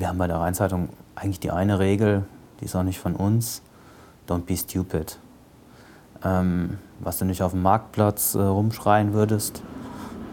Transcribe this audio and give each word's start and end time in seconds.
Wir 0.00 0.08
haben 0.08 0.16
bei 0.16 0.28
der 0.28 0.38
Rheinzeitung 0.38 0.88
eigentlich 1.14 1.40
die 1.40 1.50
eine 1.50 1.78
Regel, 1.78 2.24
die 2.58 2.64
ist 2.64 2.74
auch 2.74 2.82
nicht 2.82 2.98
von 2.98 3.14
uns, 3.14 3.60
don't 4.26 4.46
be 4.46 4.56
stupid. 4.56 5.18
Ähm, 6.24 6.78
was 7.00 7.18
du 7.18 7.26
nicht 7.26 7.42
auf 7.42 7.52
dem 7.52 7.60
Marktplatz 7.60 8.34
äh, 8.34 8.40
rumschreien 8.40 9.12
würdest, 9.12 9.62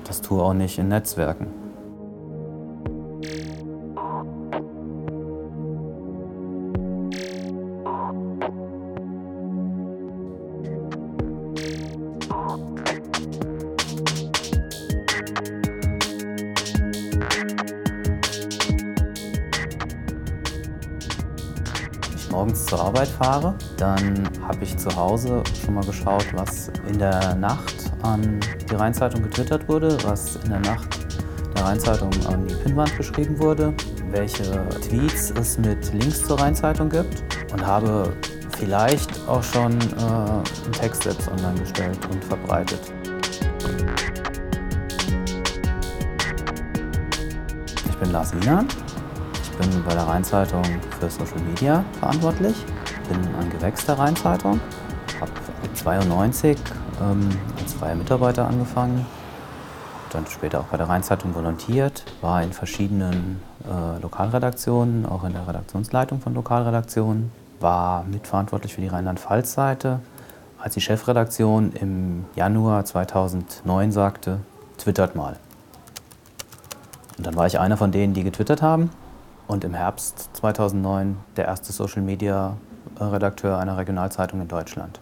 das 0.05 0.21
tue 0.21 0.41
auch 0.41 0.53
nicht 0.53 0.77
in 0.77 0.87
Netzwerken. 0.87 1.47
Morgens 22.37 22.67
zur 22.67 22.79
Arbeit 22.79 23.07
fahre, 23.07 23.55
dann 23.77 24.29
habe 24.47 24.63
ich 24.63 24.77
zu 24.77 24.95
Hause 24.95 25.41
schon 25.59 25.73
mal 25.73 25.83
geschaut, 25.83 26.27
was 26.33 26.71
in 26.87 26.99
der 26.99 27.33
Nacht 27.33 27.91
an 28.03 28.39
die 28.69 28.75
Rheinzeitung 28.75 29.23
getwittert 29.23 29.67
wurde, 29.67 29.97
was 30.03 30.35
in 30.43 30.51
der 30.51 30.59
Nacht 30.59 30.87
der 31.55 31.65
Rheinzeitung 31.65 32.11
an 32.27 32.45
die 32.45 32.53
Pinnwand 32.53 32.95
geschrieben 32.95 33.39
wurde, 33.39 33.73
welche 34.11 34.69
Tweets 34.87 35.31
es 35.31 35.57
mit 35.57 35.91
Links 35.93 36.27
zur 36.27 36.39
Rheinzeitung 36.39 36.89
gibt 36.89 37.23
und 37.53 37.65
habe 37.65 38.13
vielleicht 38.59 39.09
auch 39.27 39.41
schon 39.41 39.71
äh, 39.71 40.03
einen 40.03 40.71
Text 40.73 41.03
selbst 41.05 41.27
online 41.31 41.59
gestellt 41.59 41.97
und 42.11 42.23
verbreitet. 42.23 42.81
Ich 47.89 47.97
bin 47.97 48.11
Lars 48.11 48.31
Wiener, 48.35 48.63
bin 49.57 49.83
bei 49.83 49.93
der 49.93 50.03
Rheinzeitung 50.03 50.63
für 50.99 51.09
Social 51.09 51.39
Media 51.39 51.83
verantwortlich, 51.99 52.55
bin 53.09 53.17
ein 53.35 53.49
Gewächs 53.49 53.85
der 53.85 53.97
Rheinzeitung, 53.97 54.59
habe 55.19 55.31
92 55.73 56.57
ähm, 57.01 57.29
als 57.59 57.73
freier 57.73 57.95
Mitarbeiter 57.95 58.47
angefangen, 58.47 59.05
dann 60.11 60.25
später 60.27 60.59
auch 60.59 60.65
bei 60.65 60.77
der 60.77 60.87
Rheinzeitung 60.87 61.33
volontiert, 61.33 62.05
war 62.21 62.43
in 62.43 62.53
verschiedenen 62.53 63.41
äh, 63.65 64.01
Lokalredaktionen, 64.01 65.05
auch 65.05 65.23
in 65.23 65.33
der 65.33 65.47
Redaktionsleitung 65.47 66.21
von 66.21 66.33
Lokalredaktionen, 66.33 67.31
war 67.59 68.03
mitverantwortlich 68.03 68.75
für 68.75 68.81
die 68.81 68.87
Rheinland-Pfalz-Seite. 68.87 69.99
Als 70.59 70.75
die 70.75 70.81
Chefredaktion 70.81 71.71
im 71.73 72.25
Januar 72.35 72.85
2009 72.85 73.91
sagte, 73.91 74.39
twittert 74.77 75.15
mal. 75.15 75.37
Und 77.17 77.25
dann 77.25 77.35
war 77.35 77.47
ich 77.47 77.59
einer 77.59 77.77
von 77.77 77.91
denen, 77.91 78.13
die 78.13 78.23
getwittert 78.23 78.61
haben 78.61 78.91
und 79.47 79.63
im 79.63 79.73
Herbst 79.73 80.29
2009 80.33 81.17
der 81.35 81.45
erste 81.45 81.71
Social 81.71 82.01
Media 82.01 82.57
Redakteur 82.99 83.57
einer 83.57 83.77
Regionalzeitung 83.77 84.41
in 84.41 84.47
Deutschland. 84.47 84.99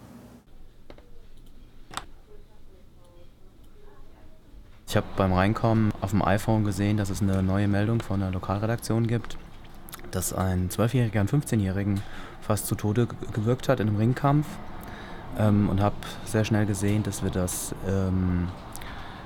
Ich 4.88 4.96
habe 4.96 5.08
beim 5.18 5.34
Reinkommen 5.34 5.92
auf 6.00 6.12
dem 6.12 6.22
iPhone 6.22 6.64
gesehen, 6.64 6.98
dass 6.98 7.10
es 7.10 7.22
eine 7.22 7.42
neue 7.44 7.68
Meldung 7.68 8.02
von 8.02 8.22
einer 8.22 8.32
Lokalredaktion 8.32 9.08
gibt, 9.08 9.38
dass 10.12 10.32
ein 10.32 10.70
12-Jähriger 10.70 11.20
einen 11.20 11.30
15-Jährigen 11.30 12.02
fast 12.42 12.68
zu 12.68 12.76
Tode 12.76 13.08
gewirkt 13.34 13.68
hat 13.68 13.80
in 13.80 13.90
einem 13.90 13.98
Ringkampf 13.98 14.48
ähm, 15.38 15.70
und 15.70 15.82
habe 15.82 15.96
sehr 16.26 16.46
schnell 16.46 16.66
gesehen, 16.66 17.04
dass 17.04 17.24
wir 17.24 17.32
das, 17.32 17.74
ähm, 17.88 18.48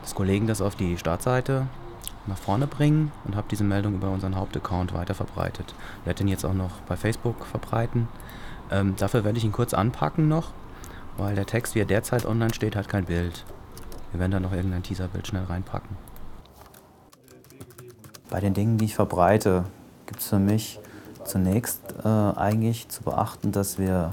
dass 0.02 0.16
Kollegen 0.16 0.48
das 0.48 0.62
auf 0.62 0.76
die 0.76 0.98
Startseite 0.98 1.68
nach 2.30 2.38
vorne 2.38 2.68
bringen 2.68 3.12
und 3.26 3.36
habe 3.36 3.48
diese 3.50 3.64
Meldung 3.64 3.96
über 3.96 4.10
unseren 4.10 4.36
Hauptaccount 4.36 4.94
weiter 4.94 5.14
verbreitet. 5.14 5.74
Ich 6.02 6.06
werde 6.06 6.20
den 6.20 6.28
jetzt 6.28 6.46
auch 6.46 6.54
noch 6.54 6.82
bei 6.88 6.96
Facebook 6.96 7.46
verbreiten. 7.46 8.08
Ähm, 8.72 8.96
dafür 8.96 9.24
werde 9.24 9.38
ich 9.38 9.44
ihn 9.44 9.52
kurz 9.52 9.74
anpacken 9.74 10.28
noch, 10.28 10.52
weil 11.18 11.36
der 11.36 11.46
Text, 11.46 11.76
wie 11.76 11.80
er 11.80 11.86
derzeit 11.86 12.26
online 12.26 12.54
steht, 12.54 12.76
hat 12.76 12.88
kein 12.88 13.06
Bild. 13.06 13.44
Wir 14.12 14.20
werden 14.20 14.32
da 14.32 14.40
noch 14.40 14.54
irgendein 14.54 14.84
Teaserbild 14.84 15.28
schnell 15.28 15.44
reinpacken. 15.44 15.98
Bei 18.30 18.40
den 18.40 18.54
Dingen, 18.54 18.78
die 18.78 18.86
ich 18.86 18.96
verbreite, 18.96 19.66
gibt 20.06 20.22
es 20.22 20.30
für 20.30 20.40
mich 20.40 20.80
zunächst 21.26 21.82
äh, 22.04 22.08
eigentlich 22.08 22.90
zu 22.90 23.04
beachten, 23.04 23.52
dass 23.52 23.78
wir 23.78 24.12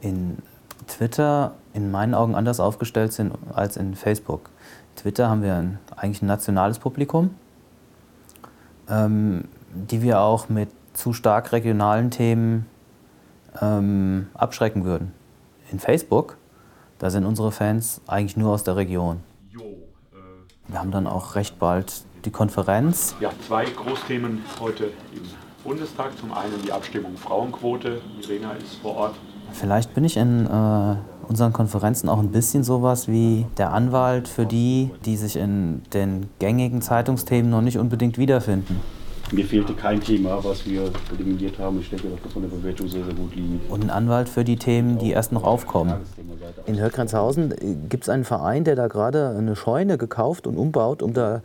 in 0.00 0.38
Twitter 0.86 1.54
in 1.74 1.90
meinen 1.90 2.14
Augen 2.14 2.34
anders 2.34 2.60
aufgestellt 2.60 3.12
sind 3.12 3.34
als 3.52 3.76
in 3.76 3.94
Facebook. 3.94 4.48
Twitter 4.96 5.28
haben 5.28 5.42
wir 5.42 5.56
ein, 5.56 5.78
eigentlich 5.96 6.22
ein 6.22 6.26
nationales 6.26 6.78
Publikum, 6.78 7.34
ähm, 8.88 9.44
die 9.74 10.00
wir 10.00 10.20
auch 10.20 10.48
mit 10.48 10.70
zu 10.94 11.12
stark 11.12 11.52
regionalen 11.52 12.10
Themen 12.10 12.66
ähm, 13.60 14.28
abschrecken 14.34 14.84
würden. 14.84 15.12
In 15.70 15.80
Facebook, 15.80 16.36
da 16.98 17.10
sind 17.10 17.26
unsere 17.26 17.50
Fans 17.50 18.00
eigentlich 18.06 18.36
nur 18.36 18.52
aus 18.52 18.64
der 18.64 18.76
Region. 18.76 19.20
Wir 20.68 20.78
haben 20.78 20.90
dann 20.90 21.06
auch 21.06 21.34
recht 21.34 21.58
bald 21.58 22.04
die 22.24 22.30
Konferenz. 22.30 23.14
Ja, 23.20 23.30
zwei 23.46 23.66
Großthemen 23.66 24.42
heute 24.60 24.84
im 25.14 25.22
Bundestag. 25.62 26.16
Zum 26.18 26.32
einen 26.32 26.62
die 26.64 26.72
Abstimmung 26.72 27.16
Frauenquote. 27.16 28.00
Irena 28.22 28.52
ist 28.52 28.76
vor 28.76 28.96
Ort. 28.96 29.14
Vielleicht 29.52 29.92
bin 29.92 30.04
ich 30.04 30.16
in 30.16 30.46
äh, 30.46 30.96
unseren 31.28 31.52
Konferenzen 31.52 32.08
auch 32.08 32.18
ein 32.18 32.30
bisschen 32.30 32.64
sowas 32.64 33.08
wie 33.08 33.46
der 33.58 33.72
Anwalt 33.72 34.28
für 34.28 34.46
die, 34.46 34.90
die 35.04 35.16
sich 35.16 35.36
in 35.36 35.82
den 35.92 36.28
gängigen 36.38 36.82
Zeitungsthemen 36.82 37.50
noch 37.50 37.62
nicht 37.62 37.78
unbedingt 37.78 38.18
wiederfinden. 38.18 38.80
Mir 39.32 39.44
fehlte 39.44 39.72
kein 39.72 40.00
Thema, 40.00 40.44
was 40.44 40.66
wir 40.66 40.90
eliminiert 41.12 41.58
haben. 41.58 41.80
Ich 41.80 41.88
denke, 41.90 42.08
dass 42.08 42.22
wir 42.22 42.30
von 42.30 42.42
der 42.42 42.50
Bewertung 42.50 42.88
sehr, 42.88 43.04
sehr 43.04 43.14
gut 43.14 43.34
liegen. 43.34 43.60
Und 43.68 43.82
ein 43.82 43.90
Anwalt 43.90 44.28
für 44.28 44.44
die 44.44 44.56
Themen, 44.56 44.98
die 44.98 45.10
erst 45.10 45.32
noch 45.32 45.44
aufkommen. 45.44 45.94
In 46.66 46.78
Hörgrenzhausen 46.78 47.52
äh, 47.52 47.74
gibt 47.88 48.04
es 48.04 48.08
einen 48.10 48.24
Verein, 48.24 48.64
der 48.64 48.76
da 48.76 48.86
gerade 48.86 49.34
eine 49.36 49.56
Scheune 49.56 49.98
gekauft 49.98 50.46
und 50.46 50.56
umbaut, 50.56 51.02
um 51.02 51.14
da 51.14 51.42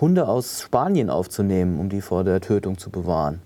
Hunde 0.00 0.28
aus 0.28 0.62
Spanien 0.62 1.08
aufzunehmen, 1.08 1.80
um 1.80 1.88
die 1.88 2.02
vor 2.02 2.24
der 2.24 2.40
Tötung 2.40 2.78
zu 2.78 2.90
bewahren. 2.90 3.40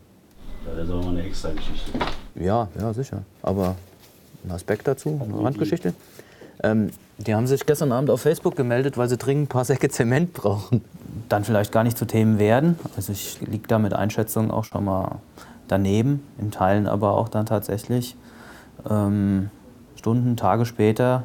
das 0.67 0.88
ist 0.88 0.93
auch 0.93 1.03
mal 1.03 1.11
eine 1.11 1.22
extra 1.22 1.50
Geschichte. 1.50 1.93
Ja, 2.34 2.69
ja, 2.78 2.93
sicher. 2.93 3.22
Aber 3.43 3.77
ein 4.44 4.50
Aspekt 4.50 4.87
dazu, 4.87 5.21
eine 5.22 5.43
Randgeschichte. 5.43 5.94
Ähm, 6.62 6.91
die 7.19 7.34
haben 7.34 7.47
sich 7.47 7.66
gestern 7.66 7.93
Abend 7.93 8.10
auf 8.10 8.21
Facebook 8.21 8.56
gemeldet, 8.56 8.97
weil 8.97 9.09
sie 9.09 9.16
dringend 9.16 9.44
ein 9.44 9.49
paar 9.49 9.65
Säcke 9.65 9.88
Zement 9.88 10.32
brauchen. 10.32 10.82
Dann 11.28 11.44
vielleicht 11.44 11.72
gar 11.72 11.84
nicht 11.84 11.99
zu 11.99 12.06
Themen 12.06 12.38
werden. 12.38 12.78
Also 12.97 13.12
ich 13.12 13.41
liege 13.41 13.69
da 13.69 13.78
mit 13.78 13.93
Einschätzungen 13.93 14.50
auch 14.50 14.65
schon 14.65 14.84
mal 14.84 15.16
daneben, 15.69 16.22
in 16.38 16.50
Teilen 16.50 16.87
aber 16.87 17.12
auch 17.16 17.28
dann 17.28 17.47
tatsächlich 17.47 18.16
ähm, 18.88 19.50
Stunden, 19.97 20.37
Tage 20.37 20.65
später 20.65 21.25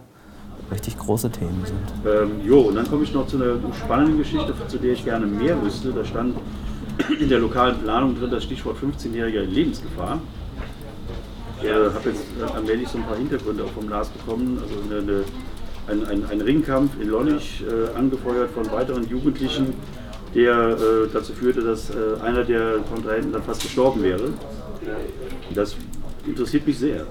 richtig 0.71 0.97
große 0.97 1.29
Themen 1.29 1.63
sind. 1.65 2.05
Ähm, 2.05 2.45
jo, 2.45 2.61
und 2.61 2.75
dann 2.75 2.87
komme 2.87 3.03
ich 3.03 3.13
noch 3.13 3.27
zu 3.27 3.37
einer 3.37 3.55
spannenden 3.73 4.17
Geschichte, 4.17 4.53
zu 4.67 4.77
der 4.77 4.93
ich 4.93 5.03
gerne 5.05 5.25
mehr 5.25 5.61
wüsste. 5.61 5.91
Da 5.91 6.03
stand 6.03 6.35
in 7.19 7.29
der 7.29 7.39
lokalen 7.39 7.79
Planung 7.79 8.17
drin 8.17 8.31
das 8.31 8.43
Stichwort 8.43 8.77
15-jähriger 8.77 9.41
Lebensgefahr. 9.41 10.19
Ich 11.63 11.69
äh, 11.69 11.73
habe 11.73 12.09
jetzt 12.09 12.53
allmählich 12.53 12.89
so 12.89 12.97
ein 12.97 13.05
paar 13.05 13.15
Hintergründe 13.15 13.63
auch 13.63 13.69
vom 13.69 13.87
Lars 13.87 14.09
bekommen. 14.09 14.61
Also 14.61 14.75
eine, 14.83 15.23
eine, 15.87 16.03
ein, 16.03 16.23
ein, 16.23 16.29
ein, 16.29 16.41
Ringkampf 16.41 16.99
in 16.99 17.07
Lonnig, 17.07 17.63
äh, 17.63 17.97
angefeuert 17.97 18.51
von 18.51 18.69
weiteren 18.69 19.07
Jugendlichen, 19.07 19.73
der 20.35 20.51
äh, 20.51 21.07
dazu 21.13 21.31
führte, 21.31 21.61
dass 21.61 21.89
äh, 21.89 22.21
einer 22.21 22.43
der 22.43 22.79
Kontrahenten 22.91 23.31
dann 23.31 23.43
fast 23.43 23.61
gestorben 23.61 24.03
wäre. 24.03 24.33
Das 25.55 25.77
interessiert 26.27 26.67
mich 26.67 26.79
sehr. 26.79 27.05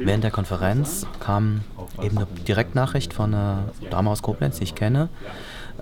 Während 0.00 0.22
der 0.22 0.30
Konferenz 0.30 1.06
kam 1.18 1.62
eben 2.02 2.18
eine 2.18 2.26
Direktnachricht 2.46 3.14
von 3.14 3.32
einer 3.32 3.70
Dame 3.88 4.10
aus 4.10 4.20
Koblenz, 4.20 4.58
die 4.58 4.64
ich 4.64 4.74
kenne, 4.74 5.08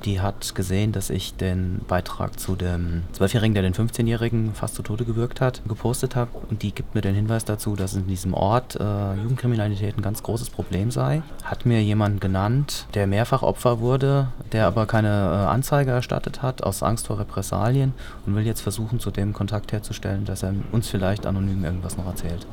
die 0.04 0.20
hat 0.20 0.54
gesehen, 0.54 0.92
dass 0.92 1.10
ich 1.10 1.34
den 1.34 1.80
Beitrag 1.86 2.38
zu 2.38 2.56
dem 2.56 3.02
Zwölfjährigen, 3.12 3.54
der 3.54 3.62
den 3.62 3.74
15-Jährigen 3.74 4.54
fast 4.54 4.74
zu 4.74 4.82
Tode 4.82 5.04
gewürgt 5.04 5.40
hat, 5.40 5.62
gepostet 5.66 6.16
habe. 6.16 6.30
Und 6.50 6.62
die 6.62 6.72
gibt 6.72 6.94
mir 6.94 7.00
den 7.00 7.14
Hinweis 7.14 7.44
dazu, 7.44 7.76
dass 7.76 7.94
in 7.94 8.06
diesem 8.06 8.34
Ort 8.34 8.76
äh, 8.76 9.14
Jugendkriminalität 9.14 9.96
ein 9.96 10.02
ganz 10.02 10.22
großes 10.22 10.50
Problem 10.50 10.90
sei. 10.90 11.22
Hat 11.44 11.66
mir 11.66 11.82
jemanden 11.82 12.20
genannt, 12.20 12.86
der 12.94 13.06
mehrfach 13.06 13.42
Opfer 13.42 13.80
wurde, 13.80 14.28
der 14.52 14.66
aber 14.66 14.86
keine 14.86 15.08
äh, 15.08 15.46
Anzeige 15.46 15.90
erstattet 15.90 16.42
hat, 16.42 16.62
aus 16.62 16.82
Angst 16.82 17.06
vor 17.06 17.18
Repressalien 17.18 17.92
und 18.26 18.34
will 18.34 18.46
jetzt 18.46 18.60
versuchen, 18.60 19.00
zu 19.00 19.10
dem 19.10 19.32
Kontakt 19.32 19.72
herzustellen, 19.72 20.24
dass 20.24 20.42
er 20.42 20.54
uns 20.72 20.88
vielleicht 20.88 21.26
anonym 21.26 21.64
irgendwas 21.64 21.96
noch 21.96 22.06
erzählt. 22.06 22.46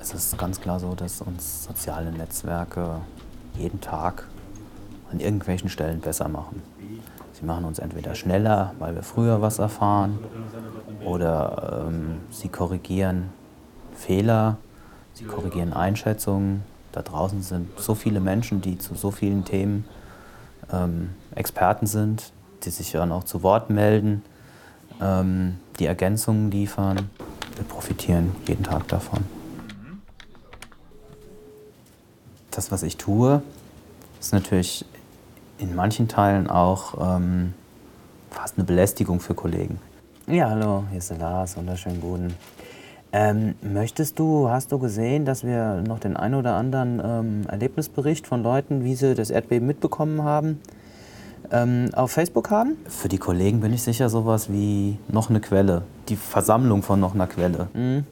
Es 0.00 0.12
ist 0.12 0.36
ganz 0.36 0.60
klar 0.60 0.80
so, 0.80 0.94
dass 0.94 1.20
uns 1.20 1.64
soziale 1.64 2.10
Netzwerke 2.10 2.96
jeden 3.56 3.80
Tag 3.80 4.26
an 5.12 5.20
irgendwelchen 5.20 5.68
Stellen 5.68 6.00
besser 6.00 6.28
machen. 6.28 6.62
Sie 7.32 7.44
machen 7.44 7.64
uns 7.64 7.78
entweder 7.78 8.14
schneller, 8.14 8.74
weil 8.78 8.94
wir 8.94 9.02
früher 9.02 9.42
was 9.42 9.58
erfahren, 9.58 10.18
oder 11.04 11.86
ähm, 11.88 12.20
sie 12.30 12.48
korrigieren 12.48 13.30
Fehler, 13.96 14.56
sie 15.14 15.24
korrigieren 15.24 15.72
Einschätzungen. 15.72 16.62
Da 16.92 17.02
draußen 17.02 17.42
sind 17.42 17.68
so 17.78 17.94
viele 17.94 18.20
Menschen, 18.20 18.60
die 18.60 18.78
zu 18.78 18.94
so 18.94 19.10
vielen 19.10 19.44
Themen 19.44 19.84
ähm, 20.72 21.10
Experten 21.34 21.86
sind, 21.86 22.32
die 22.64 22.70
sich 22.70 22.92
dann 22.92 23.12
auch 23.12 23.24
zu 23.24 23.42
Wort 23.42 23.70
melden. 23.70 24.22
ähm, 25.00 25.56
die 25.78 25.86
Ergänzungen 25.86 26.50
liefern. 26.50 27.10
Wir 27.56 27.64
profitieren 27.64 28.32
jeden 28.46 28.64
Tag 28.64 28.88
davon. 28.88 29.24
Das, 32.50 32.70
was 32.70 32.82
ich 32.82 32.96
tue, 32.96 33.42
ist 34.20 34.32
natürlich 34.32 34.84
in 35.62 35.76
manchen 35.76 36.08
Teilen 36.08 36.50
auch 36.50 37.16
ähm, 37.16 37.54
fast 38.30 38.58
eine 38.58 38.64
Belästigung 38.64 39.20
für 39.20 39.34
Kollegen. 39.34 39.78
Ja, 40.26 40.50
hallo, 40.50 40.84
hier 40.90 40.98
ist 40.98 41.10
der 41.10 41.18
Lars, 41.18 41.56
wunderschönen 41.56 42.00
guten. 42.00 42.34
Ähm, 43.12 43.54
möchtest 43.62 44.18
du, 44.18 44.48
hast 44.48 44.72
du 44.72 44.78
gesehen, 44.78 45.24
dass 45.24 45.44
wir 45.44 45.82
noch 45.86 46.00
den 46.00 46.16
ein 46.16 46.34
oder 46.34 46.54
anderen 46.54 47.00
ähm, 47.04 47.46
Erlebnisbericht 47.48 48.26
von 48.26 48.42
Leuten, 48.42 48.84
wie 48.84 48.96
sie 48.96 49.14
das 49.14 49.30
Erdbeben 49.30 49.66
mitbekommen 49.66 50.24
haben, 50.24 50.60
ähm, 51.52 51.90
auf 51.92 52.10
Facebook 52.10 52.50
haben? 52.50 52.76
Für 52.88 53.08
die 53.08 53.18
Kollegen 53.18 53.60
bin 53.60 53.72
ich 53.72 53.82
sicher 53.82 54.08
sowas 54.08 54.50
wie 54.50 54.98
noch 55.08 55.30
eine 55.30 55.40
Quelle. 55.40 55.82
Die 56.08 56.16
Versammlung 56.16 56.82
von 56.82 56.98
noch 56.98 57.14
einer 57.14 57.26
Quelle. 57.26 57.68
Mhm. 57.74 58.04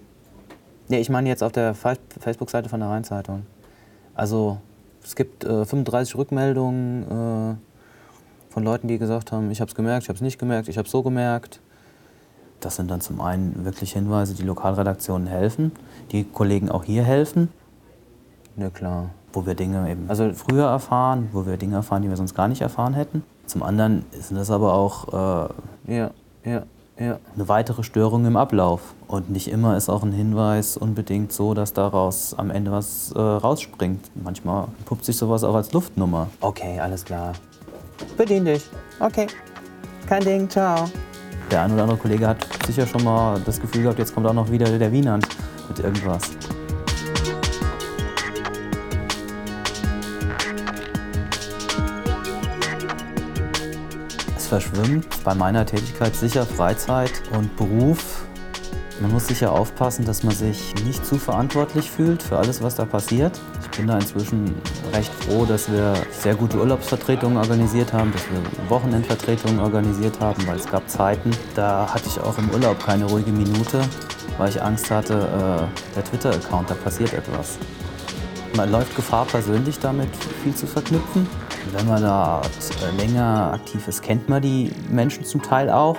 Ja, 0.89 0.99
ich 0.99 1.09
meine 1.09 1.29
jetzt 1.29 1.43
auf 1.43 1.53
der 1.53 1.75
Facebook-Seite 1.75 2.69
von 2.69 2.81
der 2.81 2.91
Rheinzeitung. 2.91 3.47
Also 4.15 4.59
es 5.03 5.17
gibt 5.17 5.45
äh, 5.45 5.65
35 5.65 6.17
Rückmeldungen 6.17 7.03
äh, 7.03 8.53
von 8.53 8.65
Leuten, 8.65 8.89
die 8.89 8.99
gesagt 8.99 9.33
haben, 9.33 9.51
ich 9.51 9.61
habe 9.61 9.69
es 9.69 9.75
gemerkt, 9.75 10.05
ich 10.05 10.09
habe 10.09 10.17
es 10.17 10.23
nicht 10.23 10.39
gemerkt, 10.39 10.69
ich 10.69 10.79
habe 10.79 10.87
es 10.87 10.93
so 10.93 11.03
gemerkt. 11.03 11.61
Das 12.61 12.77
sind 12.77 12.91
dann 12.91 13.01
zum 13.01 13.21
einen 13.21 13.65
wirklich 13.65 13.93
Hinweise, 13.93 14.35
die 14.35 14.43
Lokalredaktionen 14.43 15.27
helfen, 15.27 15.73
die 16.13 16.25
Kollegen 16.25 16.71
auch 16.71 16.85
hier 16.85 17.03
helfen. 17.03 17.49
Ja 18.57 18.69
klar. 18.69 19.11
Wo 19.33 19.47
wir 19.47 19.55
Dinge 19.55 19.89
eben 19.91 20.07
also 20.09 20.33
früher 20.35 20.67
erfahren, 20.67 21.29
wo 21.33 21.47
wir 21.47 21.57
Dinge 21.57 21.77
erfahren, 21.77 22.03
die 22.03 22.09
wir 22.09 22.17
sonst 22.17 22.35
gar 22.35 22.49
nicht 22.49 22.61
erfahren 22.61 22.95
hätten. 22.95 23.23
Zum 23.47 23.63
anderen 23.63 24.05
sind 24.11 24.37
das 24.37 24.51
aber 24.51 24.75
auch 24.75 25.49
äh, 25.87 25.95
ja, 25.95 26.11
ja, 26.45 26.65
ja. 27.01 27.19
eine 27.35 27.49
weitere 27.49 27.83
Störung 27.83 28.27
im 28.27 28.37
Ablauf. 28.37 28.95
Und 29.09 29.31
nicht 29.31 29.49
immer 29.49 29.77
ist 29.77 29.89
auch 29.89 30.05
ein 30.05 30.13
Hinweis 30.13 30.77
unbedingt 30.77 31.33
so, 31.33 31.55
dass 31.55 31.73
daraus 31.73 32.35
am 32.39 32.51
Ende 32.51 32.71
was 32.71 33.13
äh, 33.13 33.19
rausspringt. 33.19 34.11
Manchmal 34.15 34.69
puppt 34.85 35.05
sich 35.05 35.17
sowas 35.17 35.43
auch 35.43 35.55
als 35.55 35.73
Luftnummer. 35.73 36.29
Okay, 36.41 36.79
alles 36.79 37.05
klar. 37.05 37.33
Bedien 38.17 38.45
dich. 38.45 38.69
Okay. 39.01 39.27
Kein 40.07 40.23
Ding, 40.23 40.49
ciao. 40.49 40.89
Der 41.51 41.63
ein 41.63 41.73
oder 41.73 41.83
andere 41.83 41.99
Kollege 41.99 42.29
hat 42.29 42.47
sicher 42.67 42.87
schon 42.87 43.03
mal 43.03 43.41
das 43.45 43.61
Gefühl 43.61 43.83
gehabt, 43.83 43.99
jetzt 43.99 44.15
kommt 44.15 44.27
auch 44.27 44.33
noch 44.33 44.51
wieder 44.51 44.79
der 44.79 44.93
Wienand 44.93 45.27
mit 45.69 45.81
irgendwas. 45.81 46.31
Verschwimmt 54.51 55.07
bei 55.23 55.33
meiner 55.33 55.65
Tätigkeit 55.65 56.17
sicher 56.17 56.45
Freizeit 56.45 57.13
und 57.39 57.57
Beruf. 57.57 58.25
Man 59.01 59.13
muss 59.13 59.29
sicher 59.29 59.53
aufpassen, 59.53 60.05
dass 60.05 60.25
man 60.25 60.35
sich 60.35 60.75
nicht 60.85 61.07
zu 61.07 61.19
verantwortlich 61.19 61.89
fühlt 61.89 62.21
für 62.21 62.37
alles, 62.37 62.61
was 62.61 62.75
da 62.75 62.85
passiert. 62.85 63.41
Ich 63.63 63.79
bin 63.79 63.87
da 63.87 63.95
inzwischen 63.97 64.53
recht 64.93 65.13
froh, 65.23 65.47
dass 65.47 65.71
wir 65.71 65.95
sehr 66.11 66.35
gute 66.35 66.59
Urlaubsvertretungen 66.59 67.39
organisiert 67.39 67.93
haben, 67.93 68.13
dass 68.13 68.23
wir 68.29 68.69
Wochenendvertretungen 68.69 69.61
organisiert 69.61 70.19
haben, 70.19 70.45
weil 70.49 70.57
es 70.57 70.67
gab 70.67 70.91
Zeiten, 70.91 71.31
da 71.55 71.89
hatte 71.95 72.09
ich 72.09 72.19
auch 72.19 72.37
im 72.37 72.51
Urlaub 72.51 72.85
keine 72.85 73.05
ruhige 73.05 73.31
Minute, 73.31 73.81
weil 74.37 74.49
ich 74.49 74.61
Angst 74.61 74.91
hatte, 74.91 75.15
äh, 75.15 75.95
der 75.95 76.05
Twitter-Account, 76.05 76.71
da 76.71 76.75
passiert 76.75 77.15
etwas. 77.15 77.57
Man 78.57 78.73
läuft 78.73 78.97
Gefahr, 78.97 79.27
persönlich 79.27 79.79
damit 79.79 80.09
viel 80.43 80.55
zu 80.55 80.67
verknüpfen. 80.67 81.29
Wenn 81.73 81.87
man 81.87 82.03
da 82.03 82.43
länger 82.97 83.53
aktiv 83.55 83.87
ist, 83.87 84.03
kennt 84.03 84.29
man 84.29 84.43
die 84.43 84.73
Menschen 84.89 85.25
zum 85.25 85.41
Teil 85.41 85.71
auch. 85.71 85.97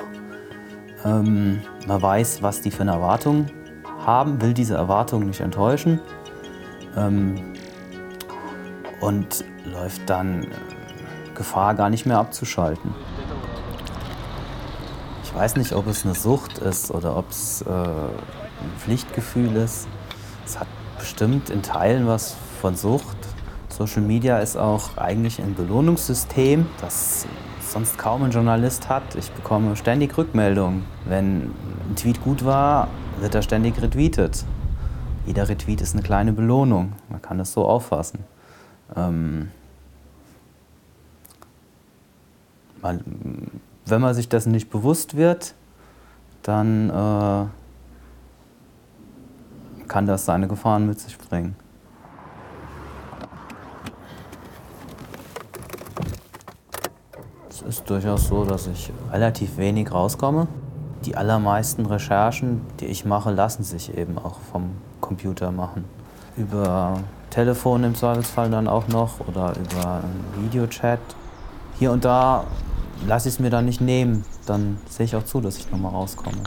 Ähm, 1.06 1.62
man 1.88 2.02
weiß, 2.02 2.44
was 2.44 2.62
die 2.62 2.70
für 2.70 2.82
eine 2.82 2.92
Erwartung 2.92 3.48
haben, 4.06 4.42
will 4.42 4.54
diese 4.54 4.76
Erwartungen 4.76 5.28
nicht 5.28 5.40
enttäuschen. 5.40 6.00
Ähm, 6.98 7.54
und 9.00 9.46
läuft 9.66 10.10
dann 10.10 10.44
äh, 10.44 10.48
Gefahr, 11.34 11.74
gar 11.74 11.90
nicht 11.90 12.06
mehr 12.06 12.18
abzuschalten. 12.18 12.94
Ich 15.24 15.34
weiß 15.34 15.56
nicht, 15.56 15.74
ob 15.74 15.88
es 15.88 16.06
eine 16.06 16.14
Sucht 16.14 16.58
ist 16.58 16.92
oder 16.92 17.16
ob 17.16 17.30
es 17.30 17.62
äh, 17.62 17.70
ein 17.70 18.78
Pflichtgefühl 18.78 19.56
ist. 19.56 19.88
Es 20.46 20.60
hat 20.60 20.68
bestimmt 21.02 21.50
in 21.50 21.64
Teilen 21.64 22.08
was 22.08 22.36
von 22.62 22.76
Sucht. 22.76 23.18
Social 23.70 24.04
Media 24.04 24.38
ist 24.38 24.56
auch 24.56 24.98
eigentlich 24.98 25.42
ein 25.42 25.56
Belohnungssystem, 25.56 26.68
das 26.80 27.26
sonst 27.60 27.98
kaum 27.98 28.24
ein 28.24 28.32
Journalist 28.32 28.88
hat. 28.88 29.16
Ich 29.16 29.32
bekomme 29.32 29.76
ständig 29.76 30.16
Rückmeldungen. 30.18 30.86
Wenn 31.06 31.52
ein 31.90 31.96
Tweet 31.96 32.24
gut 32.24 32.46
war, 32.46 32.88
wird 33.20 33.34
er 33.34 33.42
ständig 33.42 33.82
retweetet. 33.82 34.46
Jeder 35.26 35.50
Retweet 35.50 35.82
ist 35.82 35.94
eine 35.94 36.04
kleine 36.04 36.34
Belohnung. 36.34 36.94
Man 37.10 37.22
kann 37.22 37.40
es 37.40 37.52
so 37.52 37.66
auffassen. 37.66 38.20
Ähm, 38.96 39.50
wenn 42.82 44.02
man 44.02 44.14
sich 44.14 44.30
dessen 44.30 44.52
nicht 44.52 44.70
bewusst 44.70 45.16
wird, 45.16 45.56
dann 46.44 46.90
äh, 46.90 47.46
kann 49.92 50.06
das 50.06 50.24
seine 50.24 50.48
Gefahren 50.48 50.88
mit 50.88 51.02
sich 51.02 51.18
bringen. 51.18 51.54
Es 57.50 57.62
ist 57.62 57.90
durchaus 57.90 58.30
so, 58.30 58.46
dass 58.46 58.68
ich 58.68 58.94
relativ 59.12 59.58
wenig 59.58 59.92
rauskomme. 59.92 60.48
Die 61.04 61.18
allermeisten 61.18 61.86
Recherchen, 61.86 62.62
die 62.80 62.86
ich 62.86 63.04
mache, 63.04 63.32
lassen 63.32 63.64
sich 63.64 63.98
eben 63.98 64.18
auch 64.18 64.40
vom 64.54 64.78
Computer 65.02 65.52
machen. 65.52 65.84
Über 66.38 67.02
Telefon 67.30 67.84
im 67.84 67.94
Zweifelsfall 67.94 68.50
dann 68.50 68.70
auch 68.70 68.88
noch 68.88 69.20
oder 69.28 69.54
über 69.58 70.04
Videochat. 70.38 71.02
Hier 71.80 71.92
und 71.92 72.06
da 72.06 72.46
lasse 73.06 73.28
ich 73.28 73.36
es 73.36 73.40
mir 73.42 73.50
dann 73.50 73.66
nicht 73.66 73.82
nehmen. 73.82 74.24
Dann 74.46 74.78
sehe 74.88 75.06
ich 75.06 75.18
auch 75.18 75.26
zu, 75.26 75.42
dass 75.42 75.58
ich 75.58 75.70
nochmal 75.70 75.92
rauskomme. 75.92 76.44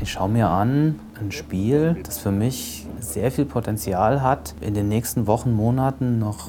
Ich 0.00 0.12
schaue 0.12 0.28
mir 0.28 0.48
an 0.48 1.00
ein 1.20 1.32
Spiel, 1.32 1.96
das 2.04 2.18
für 2.18 2.30
mich 2.30 2.86
sehr 3.00 3.30
viel 3.30 3.44
Potenzial 3.44 4.22
hat, 4.22 4.54
in 4.60 4.74
den 4.74 4.88
nächsten 4.88 5.26
Wochen, 5.26 5.52
Monaten 5.52 6.18
noch 6.18 6.48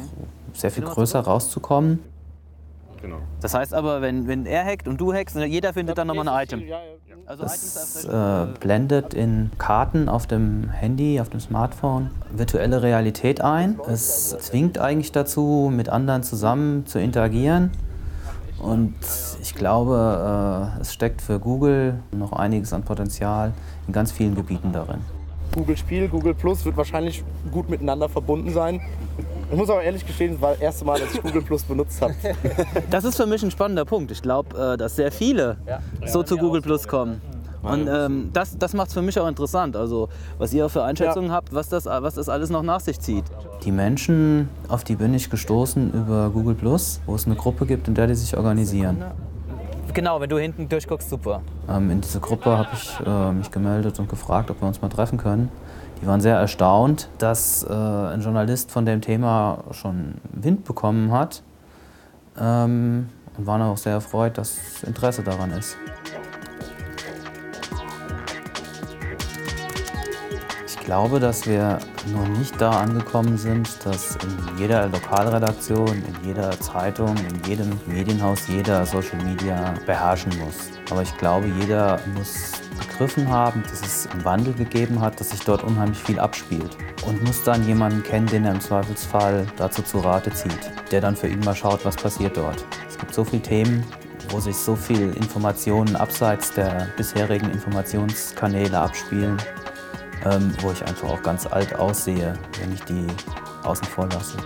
sehr 0.54 0.72
viel 0.72 0.84
größer 0.84 1.19
rauszukommen. 1.19 2.00
Genau. 3.01 3.18
Das 3.42 3.54
heißt 3.54 3.74
aber, 3.74 4.01
wenn, 4.01 4.28
wenn 4.28 4.46
er 4.46 4.66
hackt 4.66 4.88
und 4.88 5.00
du 5.00 5.13
hackst, 5.13 5.36
jeder 5.36 5.74
findet 5.74 5.98
dann 5.98 6.07
nochmal 6.07 6.28
ein 6.28 6.44
Item. 6.44 6.63
Also 7.25 7.44
es 7.44 8.06
äh, 8.06 8.47
blendet 8.59 9.14
in 9.14 9.52
Karten 9.59 10.09
auf 10.09 10.26
dem 10.26 10.69
Handy, 10.69 11.21
auf 11.21 11.30
dem 11.30 11.40
Smartphone 11.40 12.09
virtuelle 12.31 12.81
Realität 12.81 13.42
ein. 13.42 13.80
Es 13.88 14.35
zwingt 14.40 14.80
eigentlich 14.80 15.12
dazu, 15.12 15.71
mit 15.71 15.90
anderen 15.90 16.24
zusammen 16.24 16.88
zu 16.88 17.00
interagieren. 17.00 17.71
Und 18.61 18.95
ich 19.42 19.56
glaube, 19.56 20.75
äh, 20.78 20.81
es 20.81 20.94
steckt 20.94 21.21
für 21.21 21.39
Google 21.39 21.99
noch 22.11 22.33
einiges 22.33 22.73
an 22.73 22.83
Potenzial 22.83 23.54
in 23.87 23.94
ganz 23.94 24.11
vielen 24.11 24.35
Gebieten 24.35 24.73
darin. 24.73 24.99
Google 25.54 25.78
Spiel, 25.78 26.07
Google 26.07 26.35
Plus 26.35 26.63
wird 26.66 26.78
wahrscheinlich 26.78 27.23
gut 27.51 27.69
miteinander 27.69 28.07
verbunden 28.07 28.51
sein. 28.51 28.81
Ich 29.49 29.57
muss 29.57 29.69
aber 29.69 29.81
ehrlich 29.81 30.06
gestehen, 30.06 30.33
das 30.33 30.42
war 30.42 30.51
das 30.51 30.61
erste 30.61 30.85
Mal, 30.85 30.99
dass 30.99 31.16
ich 31.16 31.23
Google 31.23 31.42
Plus 31.42 31.63
benutzt 31.63 32.01
habe. 32.01 32.13
Das 32.92 33.04
ist 33.04 33.16
für 33.16 33.25
mich 33.25 33.42
ein 33.42 33.49
spannender 33.49 33.85
Punkt. 33.85 34.11
Ich 34.11 34.21
glaube, 34.21 34.73
äh, 34.73 34.78
dass 34.78 34.95
sehr 34.95 35.11
viele 35.11 35.57
ja. 35.66 35.80
so 36.06 36.21
zu 36.21 36.37
Google 36.37 36.61
Plus 36.61 36.87
kommen. 36.87 37.21
Und 37.61 37.87
ähm, 37.87 38.30
das, 38.33 38.57
das 38.57 38.73
macht 38.73 38.87
es 38.87 38.94
für 38.94 39.01
mich 39.01 39.19
auch 39.19 39.28
interessant. 39.28 39.75
Also, 39.75 40.09
was 40.37 40.54
ihr 40.54 40.69
für 40.69 40.83
Einschätzungen 40.83 41.30
ja. 41.30 41.35
habt, 41.35 41.54
was 41.54 41.69
das, 41.69 41.85
was 41.85 42.16
das 42.16 42.30
alles 42.30 42.49
noch 42.49 42.63
nach 42.63 42.80
sich 42.80 42.99
zieht. 42.99 43.25
Die 43.63 43.71
Menschen, 43.71 44.49
auf 44.68 44.83
die 44.83 44.95
bin 44.95 45.13
ich 45.13 45.30
gestoßen 45.30 45.94
über 45.94 46.30
Google 46.30 46.56
Plus, 46.56 47.01
wo 47.06 47.16
es 47.16 47.25
eine 47.25 47.35
Gruppe 47.35 47.66
gibt, 47.66 47.87
in 47.87 47.95
der 47.95 48.07
die 48.07 48.16
sich 48.16 48.37
organisieren. 48.37 49.04
Genau, 49.94 50.21
wenn 50.21 50.30
du 50.30 50.37
hinten 50.37 50.69
durchguckst, 50.69 51.09
super. 51.09 51.42
Ähm, 51.68 51.89
in 51.89 52.01
diese 52.01 52.19
Gruppe 52.19 52.57
habe 52.57 52.69
ich 52.73 52.99
äh, 53.06 53.31
mich 53.31 53.49
gemeldet 53.51 53.99
und 53.99 54.07
gefragt, 54.07 54.51
ob 54.51 54.61
wir 54.61 54.68
uns 54.68 54.81
mal 54.81 54.89
treffen 54.89 55.18
können. 55.18 55.49
Die 56.01 56.07
waren 56.07 56.21
sehr 56.21 56.37
erstaunt, 56.37 57.09
dass 57.18 57.63
äh, 57.63 57.73
ein 57.73 58.21
Journalist 58.21 58.71
von 58.71 58.85
dem 58.85 59.01
Thema 59.01 59.63
schon 59.71 60.16
Wind 60.31 60.63
bekommen 60.63 61.11
hat 61.11 61.42
ähm, 62.39 63.09
und 63.37 63.47
waren 63.47 63.61
auch 63.61 63.78
sehr 63.78 63.94
erfreut, 63.94 64.37
dass 64.37 64.83
Interesse 64.83 65.23
daran 65.23 65.51
ist. 65.51 65.75
Glaube, 70.90 71.19
dass 71.19 71.46
wir 71.46 71.78
noch 72.12 72.28
nicht 72.40 72.60
da 72.60 72.72
angekommen 72.72 73.38
sind, 73.38 73.86
dass 73.86 74.16
in 74.16 74.58
jeder 74.58 74.88
Lokalredaktion, 74.88 75.88
in 75.88 76.28
jeder 76.28 76.50
Zeitung, 76.60 77.16
in 77.16 77.48
jedem 77.48 77.80
Medienhaus 77.86 78.48
jeder 78.48 78.84
Social 78.88 79.24
Media 79.24 79.76
beherrschen 79.86 80.31
muss. 80.40 80.72
Aber 80.90 81.04
ich 81.04 81.16
glaube, 81.18 81.46
jeder 81.62 82.00
muss 82.16 82.54
begriffen 82.80 83.30
haben, 83.30 83.62
dass 83.69 83.81
es 83.81 84.08
einen 84.08 84.26
Wandel 84.26 84.52
gegeben 84.56 85.00
hat, 85.00 85.19
dass 85.19 85.30
sich 85.30 85.42
dort 85.42 85.64
unheimlich 85.64 86.00
viel 86.00 86.19
abspielt. 86.19 86.76
Und 87.06 87.24
muss 87.24 87.44
dann 87.44 87.68
jemanden 87.68 88.02
kennen, 88.02 88.26
den 88.26 88.46
er 88.46 88.54
im 88.54 88.60
Zweifelsfall 88.60 89.46
dazu 89.58 89.84
zu 89.84 90.00
Rate 90.00 90.34
zieht, 90.34 90.72
der 90.92 91.02
dann 91.02 91.16
für 91.16 91.28
ihn 91.28 91.42
mal 91.42 91.54
schaut, 91.54 91.86
was 91.86 91.98
passiert 91.98 92.36
dort. 92.36 92.66
Es 92.90 92.98
gibt 92.98 93.14
so 93.14 93.24
viele 93.24 93.44
Themen, 93.44 93.86
wo 94.31 94.40
sich 94.40 94.56
so 94.56 94.76
viel 94.76 95.14
Informationen 95.14 95.96
abseits 95.96 96.52
der 96.52 96.88
bisherigen 96.98 97.52
Informationskanäle 97.52 98.80
abspielen, 98.80 99.38
ähm, 100.26 100.54
wo 100.61 100.71
ich 100.71 100.85
einfach 100.85 101.09
auch 101.09 101.21
ganz 101.21 101.45
alt 101.45 101.76
aussehe, 101.76 102.33
wenn 102.59 102.73
ich 102.73 102.81
die 102.83 103.07
außen 103.64 103.88
vor 103.88 104.07
lasse. 104.09 104.38